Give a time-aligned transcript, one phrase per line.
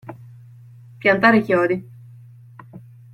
[0.97, 1.87] Piantare chiodi.